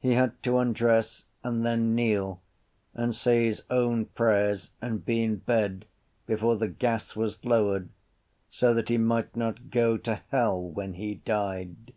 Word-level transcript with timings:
He 0.00 0.14
had 0.14 0.42
to 0.42 0.58
undress 0.58 1.26
and 1.44 1.64
then 1.64 1.94
kneel 1.94 2.42
and 2.92 3.14
say 3.14 3.44
his 3.44 3.62
own 3.70 4.06
prayers 4.06 4.72
and 4.82 5.06
be 5.06 5.22
in 5.22 5.36
bed 5.36 5.84
before 6.26 6.56
the 6.56 6.66
gas 6.66 7.14
was 7.14 7.38
lowered 7.44 7.88
so 8.50 8.74
that 8.74 8.88
he 8.88 8.98
might 8.98 9.36
not 9.36 9.70
go 9.70 9.96
to 9.98 10.22
hell 10.30 10.60
when 10.60 10.94
he 10.94 11.14
died. 11.24 11.92